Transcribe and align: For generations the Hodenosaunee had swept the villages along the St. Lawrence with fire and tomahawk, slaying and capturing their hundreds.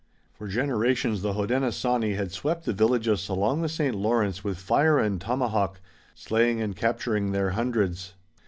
For 0.33 0.47
generations 0.47 1.21
the 1.21 1.33
Hodenosaunee 1.33 2.15
had 2.15 2.31
swept 2.31 2.65
the 2.65 2.73
villages 2.73 3.29
along 3.29 3.61
the 3.61 3.69
St. 3.69 3.93
Lawrence 3.93 4.43
with 4.43 4.57
fire 4.57 4.97
and 4.97 5.21
tomahawk, 5.21 5.79
slaying 6.15 6.59
and 6.59 6.75
capturing 6.75 7.33
their 7.33 7.51
hundreds. 7.51 8.15